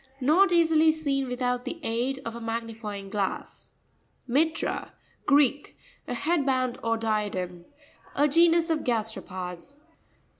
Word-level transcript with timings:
Not 0.19 0.51
easily 0.51 0.91
seen 0.91 1.27
with 1.27 1.43
out 1.43 1.63
the 1.63 1.79
aid 1.83 2.21
of 2.25 2.33
a 2.35 2.41
magnifying 2.41 3.07
glass. 3.11 3.71
Mi'rra.—Greek. 4.27 5.77
A 6.07 6.15
head 6.15 6.43
band, 6.43 6.79
or 6.83 6.97
diadem. 6.97 7.65
A 8.15 8.27
genus 8.27 8.71
of 8.71 8.79
gasteropods. 8.83 9.75